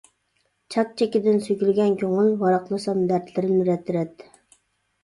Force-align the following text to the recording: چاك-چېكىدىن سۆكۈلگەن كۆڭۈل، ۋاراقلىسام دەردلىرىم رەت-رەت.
چاك-چېكىدىن 0.75 1.37
سۆكۈلگەن 1.49 1.93
كۆڭۈل، 2.05 2.33
ۋاراقلىسام 2.41 3.05
دەردلىرىم 3.13 3.63
رەت-رەت. 3.71 4.29